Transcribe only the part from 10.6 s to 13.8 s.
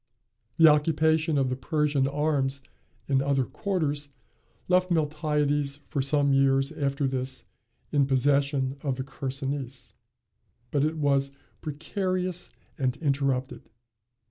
but it was precarious and interrupted.